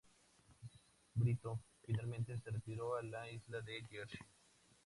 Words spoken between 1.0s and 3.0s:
Brito finalmente se retiró